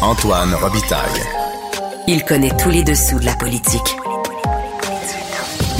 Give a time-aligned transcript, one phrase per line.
[0.00, 1.22] Antoine Robitaille.
[2.06, 3.96] Il connaît tous les dessous de la politique.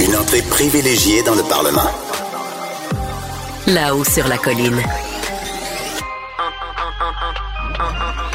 [0.01, 1.89] Une entrée privilégiée dans le Parlement.
[3.67, 4.81] Là-haut sur la colline.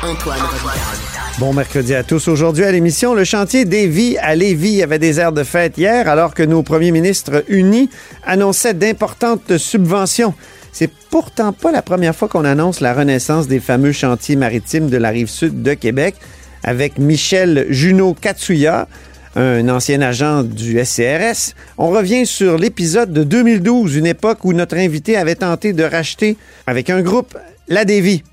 [0.02, 1.04] Antoine Robitaille.
[1.38, 2.28] Bon mercredi à tous.
[2.28, 6.08] Aujourd'hui à l'émission, le chantier des vies à Lévis avait des airs de fête hier
[6.08, 7.90] alors que nos premiers ministres unis
[8.24, 10.32] annonçaient d'importantes subventions.
[10.74, 14.96] C'est pourtant pas la première fois qu'on annonce la renaissance des fameux chantiers maritimes de
[14.96, 16.16] la rive sud de Québec
[16.64, 18.88] avec Michel Junot Katsuya,
[19.36, 21.54] un ancien agent du SCRS.
[21.78, 26.36] On revient sur l'épisode de 2012, une époque où notre invité avait tenté de racheter
[26.66, 27.38] avec un groupe
[27.68, 28.24] la Dévie.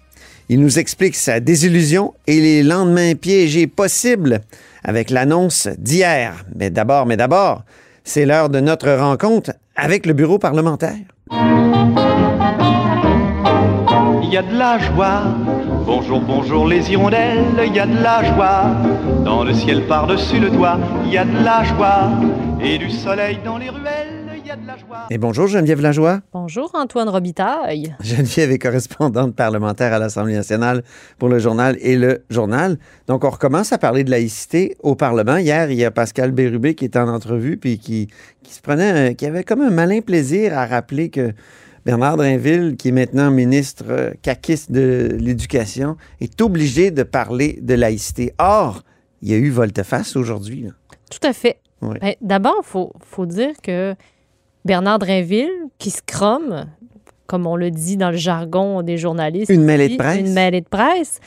[0.49, 4.41] Il nous explique sa désillusion et les lendemains piégés possibles
[4.83, 6.43] avec l'annonce d'hier.
[6.55, 7.65] Mais d'abord, mais d'abord,
[8.03, 10.97] c'est l'heure de notre rencontre avec le bureau parlementaire.
[14.31, 15.23] Il y a de la joie.
[15.85, 18.71] Bonjour, bonjour les hirondelles, il y a de la joie.
[19.25, 22.09] Dans le ciel par-dessus le toit, il y a de la joie.
[22.63, 25.07] Et du soleil dans les ruelles, il y a de la joie.
[25.09, 26.21] Et bonjour Geneviève Lajoie.
[26.31, 27.93] Bonjour Antoine Robitaille.
[28.01, 30.83] Geneviève est correspondante parlementaire à l'Assemblée nationale
[31.19, 32.77] pour le journal et le journal.
[33.07, 35.35] Donc, on recommence à parler de laïcité au Parlement.
[35.37, 38.07] Hier, il y a Pascal Bérubé qui était en entrevue puis qui,
[38.43, 41.33] qui se prenait, un- qui avait comme un malin plaisir à rappeler que
[41.85, 47.73] Bernard Drinville, qui est maintenant ministre euh, caquiste de l'Éducation, est obligé de parler de
[47.73, 48.33] laïcité.
[48.37, 48.83] Or,
[49.21, 50.67] il y a eu volte-face aujourd'hui.
[51.09, 51.59] Tout à fait.
[51.81, 51.97] Oui.
[51.99, 53.95] Ben, D'abord, il faut, faut dire que
[54.65, 56.65] Bernard Drinville, qui se cromme,
[57.25, 59.49] comme on le dit dans le jargon des journalistes.
[59.49, 60.19] Une mêlée de ici, presse.
[60.19, 61.19] Une mêlée de presse.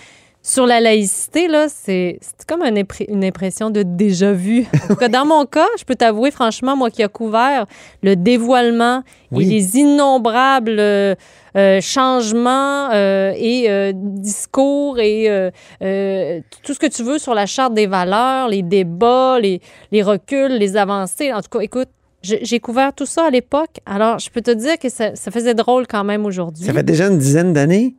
[0.47, 4.67] Sur la laïcité, là, c'est c'est comme épr- une impression de déjà-vu.
[4.85, 7.65] En tout cas, dans mon cas, je peux t'avouer, franchement, moi qui a couvert
[8.03, 9.03] le dévoilement
[9.33, 9.47] Oui.
[9.47, 11.15] et les innombrables euh,
[11.57, 15.51] euh, changements euh, et discours et
[16.63, 19.63] tout ce que tu veux sur la charte des valeurs, les débats, les,
[19.93, 21.33] les reculs, les avancées.
[21.33, 21.89] En tout cas, écoute,
[22.23, 23.81] j'ai couvert tout ça à l'époque.
[23.87, 26.65] Alors, je peux te dire que ça, ça faisait drôle quand même aujourd'hui.
[26.67, 27.95] Ça fait déjà une dizaine d'années?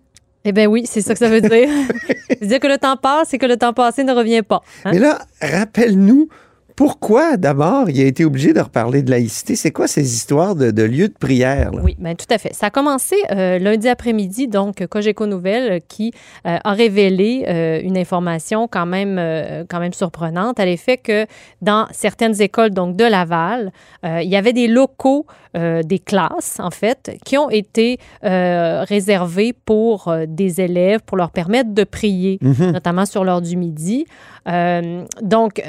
[0.45, 1.49] Eh bien oui, c'est ça que ça veut dire.
[2.29, 4.61] ça veut dire que le temps passe et que le temps passé ne revient pas.
[4.85, 4.91] hein?
[4.93, 6.29] Mais là, rappelle-nous
[6.75, 9.55] pourquoi d'abord il a été obligé de reparler de laïcité?
[9.55, 11.71] C'est quoi ces histoires de, de lieux de prière?
[11.71, 11.81] là?
[11.83, 12.53] Oui, bien tout à fait.
[12.53, 16.11] Ça a commencé euh, lundi après-midi, donc Cogeco Nouvelles euh, qui
[16.45, 19.15] euh, a révélé euh, une information quand même,
[19.69, 21.25] quand même surprenante à l'effet que
[21.61, 23.71] dans certaines écoles donc de Laval,
[24.03, 30.59] il y avait des locaux des classes, en fait, qui ont été réservés pour des
[30.61, 32.71] élèves, pour leur permettre de prier, Mhm.
[32.71, 34.05] notamment sur l'heure du midi.
[35.21, 35.61] Donc,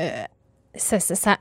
[0.77, 1.37] ça, ça,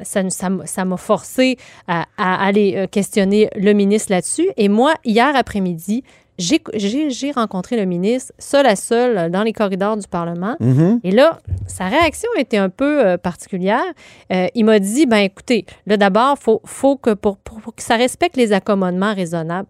[0.66, 1.58] ça, m'a- forcé
[1.88, 4.48] à, à aller euh, questionner le ministre là-dessus.
[4.58, 6.04] Et moi, hier après-midi,
[6.38, 10.56] j'ai rencontré le ministre seul à seul dans les corridors du Parlement.
[10.60, 11.00] Mhm.
[11.04, 13.86] Et là, sa réaction était un peu euh, particulière.
[14.34, 17.82] Euh, il m'a dit, ben écoutez, là d'abord, faut, faut que pour, pour- pour que
[17.82, 19.68] ça respecte les accommodements raisonnables,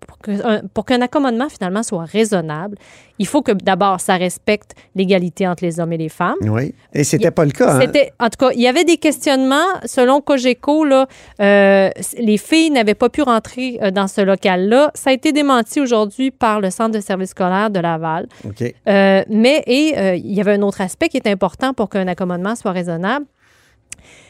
[0.74, 2.78] pour qu'un accommodement finalement soit raisonnable,
[3.20, 6.36] il faut que d'abord ça respecte l'égalité entre les hommes et les femmes.
[6.42, 6.74] Oui.
[6.94, 7.76] Et c'était pas le cas.
[7.76, 7.80] hein?
[7.82, 9.56] C'était, en tout cas, il y avait des questionnements.
[9.86, 11.08] Selon Cogeco, là,
[11.40, 14.92] euh, les filles n'avaient pas pu rentrer euh, dans ce local-là.
[14.96, 18.28] Ça a été démenti aujourd'hui par le Centre de services scolaires de Laval.
[18.46, 18.62] OK.
[18.88, 22.08] Euh, mais et euh, il y avait un autre aspect qui est important pour qu'un
[22.08, 23.26] accommodement soit raisonnable.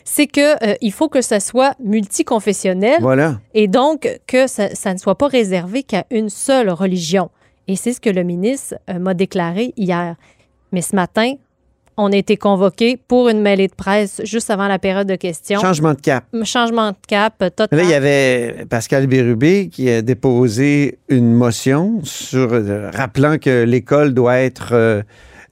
[0.03, 3.39] C'est que euh, il faut que ça soit multiconfessionnel Voilà.
[3.53, 7.29] et donc que ça, ça ne soit pas réservé qu'à une seule religion.
[7.67, 10.15] Et c'est ce que le ministre euh, m'a déclaré hier.
[10.71, 11.33] Mais ce matin,
[11.97, 15.61] on a été convoqués pour une mêlée de presse juste avant la période de questions.
[15.61, 16.25] Changement de cap.
[16.43, 17.79] Changement de cap euh, total.
[17.79, 23.63] Là, il y avait Pascal Bérubé qui a déposé une motion sur euh, rappelant que
[23.63, 25.01] l'école doit être euh,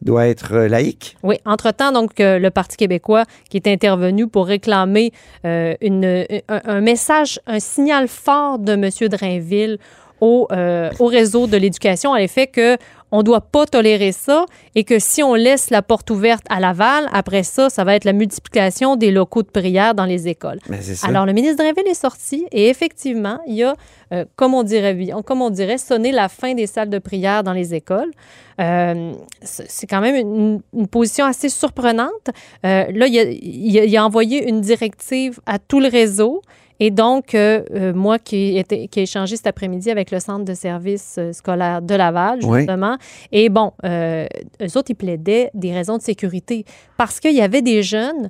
[0.02, 1.16] doit être laïque.
[1.24, 5.14] Oui, entre-temps, donc, le Parti québécois qui est intervenu pour réclamer
[5.46, 8.90] euh, une, un, un message, un signal fort de M.
[9.10, 9.78] Drainville
[10.26, 12.78] au, euh, au réseau de l'éducation à l'effet que
[13.16, 16.60] on ne doit pas tolérer ça et que si on laisse la porte ouverte à
[16.60, 20.60] Laval, après ça, ça va être la multiplication des locaux de prière dans les écoles.
[20.96, 21.08] Ça.
[21.10, 23.76] Alors, le ministre Drainville est sorti et effectivement, il y a,
[24.14, 24.98] euh, comme, on dirait,
[25.28, 28.12] comme on dirait, sonné la fin des salles de prière dans les écoles.
[28.60, 29.12] Euh,
[29.42, 32.28] c'est c'est quand même une, une position assez surprenante.
[32.66, 36.42] Euh, là, il a, il a- il a envoyé une directive à tout le réseau.
[36.86, 40.44] Et donc, euh, euh, moi qui, était, qui ai échangé cet après-midi avec le centre
[40.44, 42.60] de services euh, scolaires de Laval, Oui.
[42.60, 42.98] justement,
[43.32, 44.26] et bon, euh,
[44.62, 46.66] eux autres, ils plaidaient des raisons de sécurité
[46.98, 48.26] parce qu'il y avait des jeunes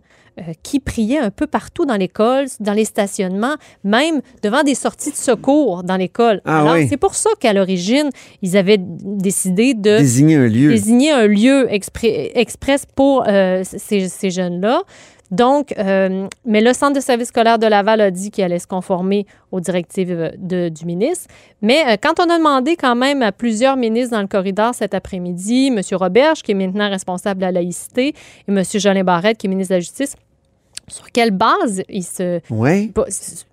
[0.63, 5.15] qui priaient un peu partout dans l'école, dans les stationnements, même devant des sorties de
[5.15, 6.41] secours dans l'école.
[6.45, 6.87] Ah Alors, oui.
[6.89, 8.09] c'est pour ça qu'à l'origine,
[8.41, 10.69] ils avaient décidé de Désigner un lieu.
[10.71, 14.81] désigner un lieu expré- express pour euh, ces, ces jeunes-là.
[15.31, 18.67] Donc, euh, mais le Centre de services scolaires de Laval a dit qu'il allait se
[18.67, 21.27] conformer aux directives euh, de- du ministre.
[21.61, 24.93] Mais euh, quand on a demandé quand même à plusieurs ministres dans le corridor cet
[24.93, 25.81] après-midi, M.
[25.93, 28.61] Roberge, qui est maintenant responsable de la laïcité, et M.
[28.75, 30.15] Jolin Barrette, qui est ministre de la Justice,
[30.87, 32.39] sur quelle base ils se...
[32.51, 32.91] Oui.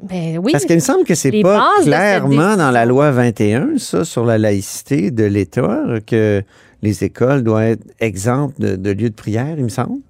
[0.03, 0.53] Ben oui.
[0.53, 4.37] Parce qu'il me semble que c'est pas clairement dans la loi 21, ça, sur la
[4.37, 6.43] laïcité de l'État, que
[6.83, 10.01] les écoles doivent être exemptes de, de lieux de prière, il me semble.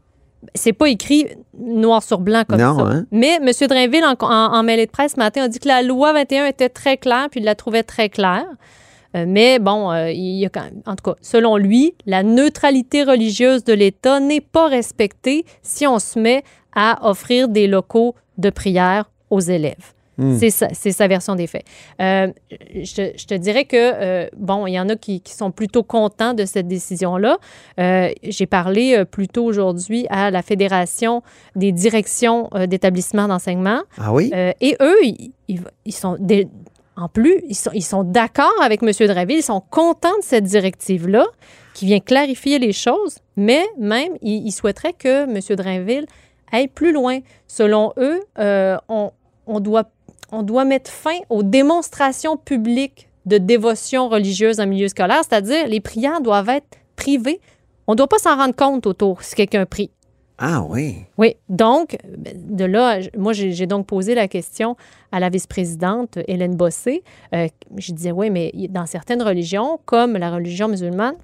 [0.54, 1.26] C'est pas écrit
[1.58, 2.84] noir sur blanc comme Non, ça.
[2.84, 3.06] hein?
[3.10, 3.50] Mais M.
[3.68, 6.46] Drainville, en, en, en mêlée de presse ce matin, a dit que la loi 21
[6.46, 8.46] était très claire, puis il la trouvait très claire.
[9.16, 12.22] Euh, mais bon, euh, il y a quand même, en tout cas, selon lui, la
[12.22, 16.44] neutralité religieuse de l'État n'est pas respectée si on se met
[16.76, 19.94] à offrir des locaux de prière aux élèves.
[20.20, 20.36] Hmm.
[20.38, 21.64] C'est sa, version des faits.
[22.00, 25.32] Euh, je, te- je te dirais que, euh, bon, il y en a qui, qui
[25.32, 27.38] sont plutôt contents de cette décision-là.
[27.78, 31.22] Euh, J'ai parlé plus tôt aujourd'hui à la Fédération
[31.56, 33.80] des directions d'établissements d'enseignement.
[33.98, 34.30] Ah oui?
[34.60, 36.48] Et eux, ils, ils- ils sont des-
[36.96, 38.90] en plus, ils sont, ils sont d'accord avec M.
[39.08, 41.24] Drainville, ils sont contents de cette directive-là
[41.72, 45.38] qui vient clarifier les choses, mais même, ils, ils souhaiteraient que M.
[45.56, 46.04] Drainville
[46.52, 47.20] aille plus loin.
[47.46, 48.20] Selon eux,
[48.88, 49.12] on,
[49.46, 49.84] on doit,
[50.32, 55.80] on doit mettre fin aux démonstrations publiques de dévotion religieuse en milieu scolaire, c'est-à-dire les
[55.80, 57.40] prières doivent être privées.
[57.86, 59.90] On ne doit pas s'en rendre compte autour si quelqu'un prie.
[60.38, 61.04] Ah oui.
[61.18, 61.98] Oui, donc,
[62.34, 64.74] de là, moi, j'ai donc posé la question
[65.12, 67.02] à la vice-présidente Hélène Bossé.
[67.34, 67.46] Euh,
[67.76, 71.16] je disais, oui, mais dans certaines religions, comme la religion musulmane,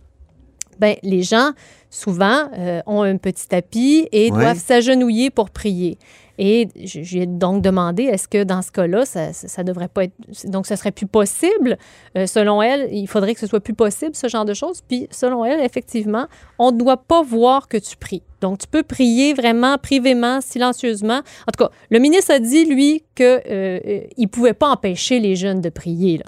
[0.79, 1.53] ben, les gens,
[1.89, 4.39] souvent, euh, ont un petit tapis et Ouais.
[4.39, 5.97] doivent s'agenouiller pour prier.
[6.39, 10.05] Et j- j'ai donc demandé, est-ce que dans ce cas-là, ça, ça, ça devrait pas
[10.05, 10.15] être...
[10.45, 11.79] Donc, ce serait plus possible?
[12.17, 14.83] Euh, selon elle, il faudrait que ce soit plus possible, ce genre de choses.
[14.87, 16.27] Puis, selon elle, effectivement,
[16.59, 18.23] on ne doit pas voir que tu pries.
[18.43, 21.19] Donc, tu peux prier vraiment privément, silencieusement.
[21.49, 25.61] En tout cas, le ministre a dit, lui, qu'il ne pouvait pas empêcher les jeunes
[25.63, 26.25] de prier, là,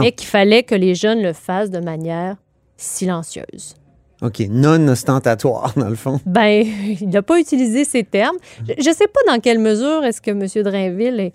[0.00, 2.36] mais qu'il fallait que les jeunes le fassent de manière
[2.76, 3.74] silencieuse.
[4.22, 4.40] OK.
[4.50, 6.20] Non ostentatoire, dans le fond.
[6.26, 6.64] Ben,
[7.00, 8.36] il n'a pas utilisé ces termes.
[8.66, 10.46] Je ne sais pas dans quelle mesure est-ce que M.
[10.64, 11.32] Drainville est,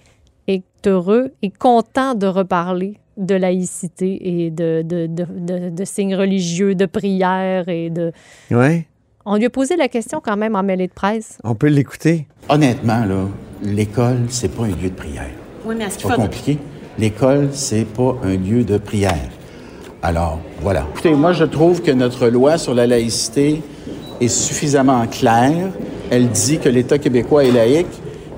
[0.47, 6.15] est heureux et content de reparler de laïcité et de, de, de, de- de signes
[6.15, 8.11] religieux, de prières et de...
[8.51, 8.83] Oui.
[9.25, 11.39] On lui a posé la question quand même en mêlée de presse.
[11.43, 12.27] On peut l'écouter.
[12.47, 13.25] Honnêtement, là,
[13.63, 15.31] l'école, c'est pas un lieu de prière.
[15.65, 16.15] Oui, mais est-ce qu'il faut...
[16.15, 16.57] compliqué.
[16.99, 19.29] L'école, c'est pas un lieu de prière.
[20.01, 20.85] Alors, voilà.
[20.93, 23.61] Écoutez, moi, je trouve que notre loi sur la laïcité
[24.21, 25.69] est suffisamment claire.
[26.09, 27.87] Elle dit que l'État québécois est laïque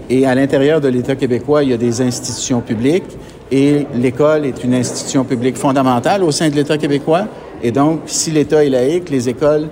[0.10, 3.18] et à l'intérieur de l'État québécois, il y a des institutions publiques
[3.52, 7.28] et l'école est une institution publique fondamentale au sein de l'État québécois.
[7.62, 9.68] Et donc, si l'État est laïque, les écoles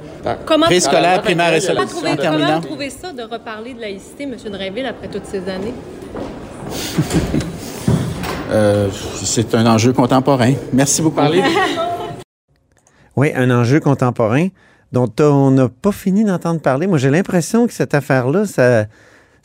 [0.45, 4.23] Comment, préscolaires, primaires et secondaires, en comment terminant, vous trouvez ça de reparler de laïcité,
[4.23, 4.35] M.
[4.51, 5.73] Drainville, après toutes ces années?
[8.49, 8.89] euh,
[9.23, 10.53] c'est un enjeu contemporain.
[10.73, 11.21] Merci beaucoup.
[13.19, 14.49] Oui, un enjeu contemporain
[14.91, 16.85] dont on n'a pas fini d'entendre parler.
[16.85, 18.85] Moi, j'ai l'impression que cette affaire-là, ça,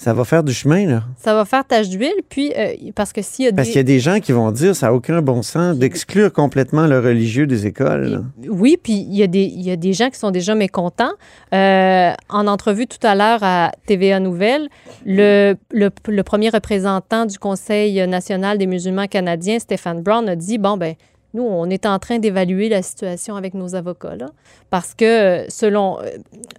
[0.02, 1.02] ça va faire du chemin, là.
[1.16, 3.72] Ça va faire tache d'huile, puis euh, parce que s'il y a Parce des...
[3.72, 6.86] qu'il y a des gens qui vont dire ça n'a aucun bon sens d'exclure complètement
[6.86, 8.04] le religieux des écoles.
[8.06, 8.22] là.
[8.50, 11.12] Oui, puis il y, a des, il y a des gens qui sont déjà mécontents.
[11.54, 14.68] Euh, en entrevue tout à l'heure à TVA Nouvelles,
[15.06, 20.58] le, le, le premier représentant du Conseil national des musulmans canadiens, Stéphane Brown, a dit,
[20.58, 20.94] bon, ben
[21.34, 24.26] nous, on est en train d'évaluer la situation avec nos avocats, là,
[24.68, 26.04] parce que selon, euh,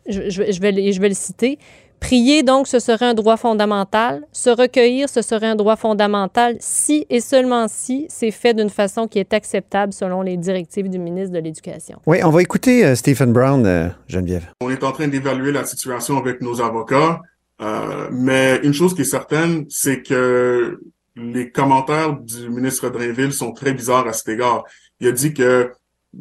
[0.08, 1.60] je, je vais- je vais le citer,
[2.04, 4.28] Prier, donc, ce serait un droit fondamental.
[4.34, 9.08] Se recueillir, ce serait un droit fondamental si et seulement si c'est fait d'une façon
[9.08, 12.00] qui est acceptable selon les directives du ministre de l'Éducation.
[12.06, 14.50] Oui, on va écouter euh, Stephen Brown, euh, Geneviève.
[14.60, 17.22] On est en train d'évaluer la situation avec nos avocats,
[17.62, 20.82] euh, mais une chose qui est certaine, c'est que
[21.16, 24.66] les commentaires du ministre Drainville sont très bizarres à cet égard.
[25.00, 25.72] Il a dit que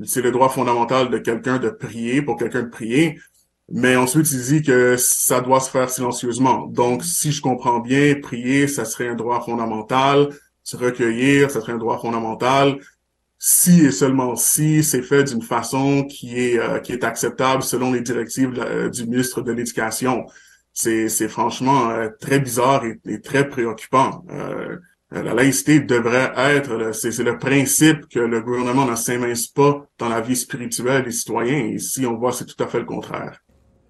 [0.05, 3.19] c'est le droit fondamental de quelqu'un de prier, pour quelqu'un de prier.
[3.75, 6.67] Mais ensuite, il dit que ça doit se faire silencieusement.
[6.67, 10.29] Donc, si je comprends bien, prier, ça serait un droit fondamental.
[10.62, 12.79] Se recueillir, ça serait un droit fondamental.
[13.38, 17.93] Si et seulement si c'est fait d'une façon qui est euh, qui est acceptable selon
[17.93, 20.26] les directives euh, du ministre de l'Éducation.
[20.75, 24.25] C'est c'est franchement euh, très bizarre et, et très préoccupant.
[25.11, 30.21] la laïcité devrait être, c'est le principe que le gouvernement ne s'émince pas dans la
[30.21, 31.67] vie spirituelle des citoyens.
[31.67, 33.41] Ici, on voit c'est tout à fait le contraire.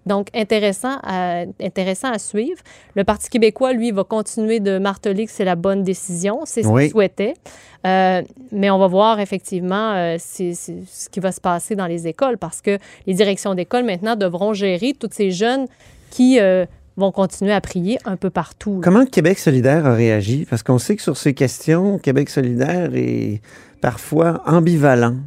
[0.05, 2.59] Donc, intéressant à, intéressant à suivre.
[2.95, 6.41] Le Parti québécois, lui, va continuer de marteler que c'est la bonne décision.
[6.45, 7.35] C'est ce qu'il souhaitait.
[7.85, 12.37] Euh, mais on va voir effectivement euh, ce qui va se passer dans les écoles
[12.37, 15.67] parce que les directions d'école maintenant devront gérer tous ces jeunes
[16.09, 18.79] qui euh, vont continuer à prier un peu partout.
[18.81, 20.45] Comment Québec solidaire a réagi?
[20.49, 23.41] Parce qu'on sait que sur ces questions, Québec solidaire est
[23.81, 25.17] parfois ambivalent.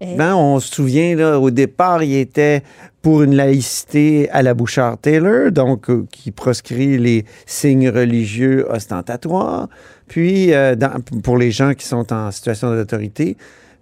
[0.00, 2.62] Ben, on se souvient, là, au départ, il était
[3.00, 9.68] pour une laïcité à la Bouchard-Taylor, donc euh, qui proscrit les signes religieux ostentatoires,
[10.08, 10.74] puis euh,
[11.22, 13.36] pour les gens qui sont en situation d'autorité.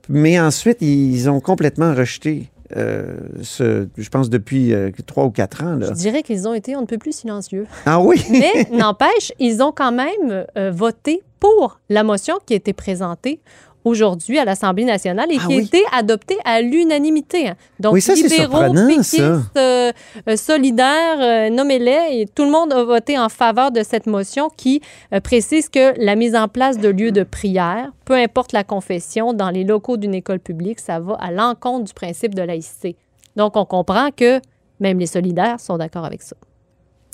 [0.09, 4.75] Mais ensuite, ils ont complètement rejeté euh, ce, je pense depuis
[5.07, 5.77] trois ou quatre ans.
[5.77, 5.87] Là.
[5.89, 7.67] Je dirais qu'ils ont été un peu plus silencieux.
[7.87, 8.23] Ah oui?
[8.31, 13.41] Mais n'empêche, ils ont quand même voté pour la motion qui a été présentée
[13.85, 17.49] aujourd'hui à l'Assemblée nationale et ah qui a été adopté à l'unanimité.
[17.49, 17.57] Hein.
[17.79, 19.93] Donc, libéraux, péquistes, euh,
[20.29, 24.51] euh, solidaires, euh, nommez-les, et tout le monde a voté en faveur de cette motion
[24.57, 24.81] qui
[25.23, 29.51] précise que la mise en place de lieux de prière, peu importe la confession, dans
[29.51, 32.97] les locaux d'une école publique, ça va à l'encontre du principe de laïcité.
[33.37, 34.41] Donc, on comprend que
[34.81, 36.37] même les solidaires sont d'accord avec ça.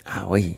[0.06, 0.56] Ah oui.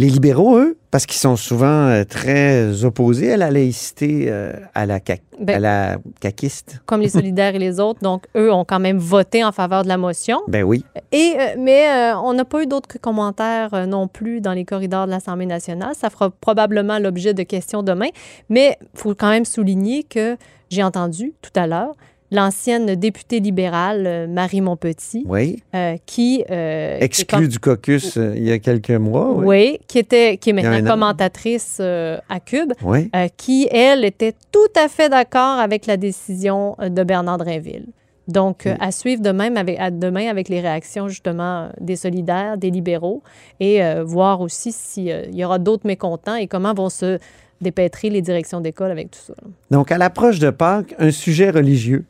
[0.00, 4.86] Les libéraux, eux, parce qu'ils sont souvent euh, très opposés à la laïcité, euh, à,
[4.86, 4.98] la
[5.38, 6.80] ben, à la caquiste.
[6.86, 8.00] Comme les solidaires et les autres.
[8.00, 10.40] Donc, eux ont quand même voté en faveur de la motion.
[10.48, 10.86] Ben oui.
[11.12, 15.10] Et, euh, mais on n'a pas eu d'autres commentaires non plus dans les corridors de
[15.10, 15.94] l'Assemblée nationale.
[15.94, 18.08] Ça fera probablement l'objet de questions demain.
[18.48, 20.38] Mais il faut quand même souligner que
[20.70, 21.94] j'ai entendu tout à l'heure
[22.30, 25.62] l'ancienne députée libérale euh, Marie Montpetit, oui.
[25.74, 30.50] Euh, qui euh, exclue du caucus il y a quelques mois, oui, qui était qui
[30.50, 33.10] est maintenant commentatrice à Cube, oui.
[33.36, 37.86] qui elle était tout à fait d'accord avec la décision de Bernard Drinville.
[38.28, 43.22] Donc, à suivre demain avec, demain avec les réactions justement des solidaires, des libéraux,
[43.58, 47.18] et voir aussi s'il y aura d'autres mécontents et comment vont se
[47.60, 49.34] dépêtrer les directions d'école avec tout ça.
[49.70, 52.04] Donc, à l'approche de Pâques, un sujet religieux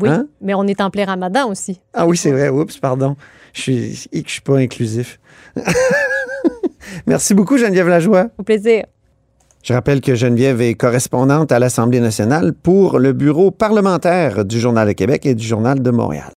[0.00, 0.26] oui, hein?
[0.40, 1.80] mais on est en plein ramadan aussi.
[1.92, 2.48] Ah oui, c'est vrai.
[2.48, 3.16] Oups, pardon.
[3.52, 5.20] Je suis, je suis pas inclusif.
[7.06, 8.28] Merci beaucoup, Geneviève Lajoie.
[8.38, 8.84] Au plaisir.
[9.62, 14.88] Je rappelle que Geneviève est correspondante à l'Assemblée nationale pour le bureau parlementaire du Journal
[14.88, 16.32] de Québec et du Journal de Montréal.